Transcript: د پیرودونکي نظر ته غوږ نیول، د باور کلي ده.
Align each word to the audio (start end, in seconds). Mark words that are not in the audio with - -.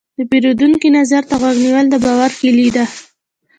د 0.17 0.19
پیرودونکي 0.29 0.87
نظر 0.97 1.23
ته 1.29 1.35
غوږ 1.41 1.57
نیول، 1.65 1.85
د 1.89 1.95
باور 2.03 2.31
کلي 2.41 2.67
ده. 2.75 2.85